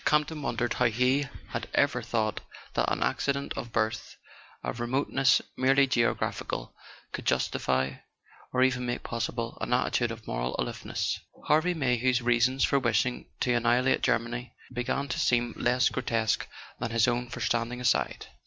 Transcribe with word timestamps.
Campton 0.03 0.41
wondered 0.41 0.73
how 0.73 0.85
he 0.85 1.27
had 1.49 1.69
ever 1.75 2.01
thought 2.01 2.41
that 2.73 2.91
an 2.91 3.03
accident 3.03 3.53
of 3.55 3.71
birth, 3.71 4.17
a 4.63 4.73
remoteness 4.73 5.43
merely 5.55 5.85
geographical, 5.85 6.73
could 7.11 7.23
justify, 7.23 7.93
or 8.51 8.63
even 8.63 8.83
make 8.83 9.03
possible, 9.03 9.59
an 9.61 9.71
attitude 9.73 10.09
of 10.09 10.25
moral 10.25 10.55
aloofness. 10.57 11.19
Harvey 11.45 11.75
Mayhew's 11.75 12.19
reasons 12.19 12.63
for 12.63 12.79
wishing 12.79 13.27
to 13.41 13.53
annihilate 13.53 14.01
Germany 14.01 14.55
began 14.73 15.07
to 15.07 15.19
seem 15.19 15.53
less 15.55 15.89
grotesque 15.89 16.47
than 16.79 16.89
his 16.89 17.07
own 17.07 17.29
for 17.29 17.39
standing 17.39 17.79
aside. 17.79 18.25